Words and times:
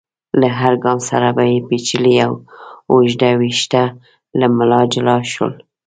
له 0.39 0.47
هر 0.59 0.73
ګام 0.83 0.99
سره 1.09 1.27
به 1.35 1.43
يې 1.51 1.57
پيچلي 1.67 2.15
اوږده 2.91 3.29
ويښته 3.39 3.83
له 4.39 4.47
ملا 4.57 4.81
جلا 4.93 5.17
شول. 5.31 5.53